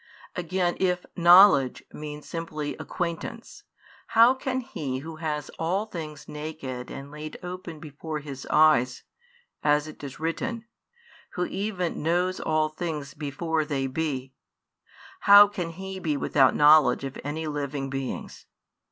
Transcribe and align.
Again 0.35 0.77
if 0.79 1.05
"knowledge" 1.15 1.83
means 1.93 2.27
simply 2.27 2.75
"acquaintance," 2.77 3.65
how 4.17 4.33
can 4.33 4.61
He 4.61 4.97
Who 5.05 5.17
has 5.17 5.51
all 5.59 5.85
things 5.85 6.27
naked 6.27 6.89
and 6.89 7.11
laid 7.11 7.37
open 7.43 7.79
before 7.79 8.19
|83 8.19 8.23
His 8.23 8.45
eyes, 8.47 9.03
as 9.61 9.87
it 9.87 10.03
is 10.03 10.19
written. 10.19 10.65
Who 11.37 11.45
even 11.45 12.01
knows 12.01 12.39
all 12.39 12.69
things 12.69 13.13
before 13.13 13.63
they 13.63 13.85
be, 13.85 14.33
how 15.29 15.47
can 15.47 15.69
He 15.69 15.99
be 15.99 16.17
without 16.17 16.55
knowledge 16.55 17.03
of 17.03 17.19
any 17.23 17.45
living 17.45 17.91
beings? 17.91 18.47